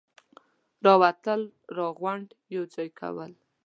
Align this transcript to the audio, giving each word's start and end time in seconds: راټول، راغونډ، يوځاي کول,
راټول، 0.85 1.41
راغونډ، 1.77 2.27
يوځاي 2.55 2.89
کول, 2.99 3.31